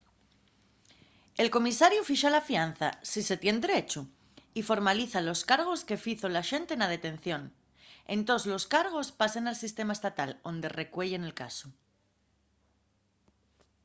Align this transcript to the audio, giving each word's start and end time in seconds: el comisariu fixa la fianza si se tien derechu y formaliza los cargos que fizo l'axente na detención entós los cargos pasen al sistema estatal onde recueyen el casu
el 1.43 1.49
comisariu 1.55 2.01
fixa 2.09 2.29
la 2.35 2.41
fianza 2.49 2.87
si 3.09 3.21
se 3.27 3.35
tien 3.43 3.57
derechu 3.65 4.01
y 4.59 4.61
formaliza 4.69 5.25
los 5.27 5.39
cargos 5.51 5.85
que 5.87 6.01
fizo 6.05 6.27
l'axente 6.29 6.73
na 6.77 6.91
detención 6.95 7.41
entós 8.15 8.41
los 8.51 8.63
cargos 8.75 9.07
pasen 9.19 9.43
al 9.47 9.61
sistema 9.63 9.95
estatal 9.97 10.29
onde 10.51 10.73
recueyen 10.81 11.23
el 11.29 11.33
casu 11.41 11.67